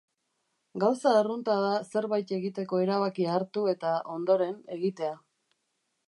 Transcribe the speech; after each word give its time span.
Gauza 0.83 1.11
arrunta 1.17 1.57
da 1.65 1.73
zerbait 1.91 2.33
egiteko 2.37 2.79
erabakia 2.85 3.35
hartu 3.39 3.65
eta, 3.75 3.91
ondoren, 4.15 4.57
egitea. 4.77 5.13